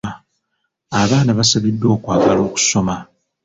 Abaana 1.01 1.31
basabiddwa 1.39 1.87
okwagala 1.95 2.39
okusoma. 2.47 2.95